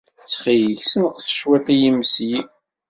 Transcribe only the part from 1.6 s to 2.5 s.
i yimesli.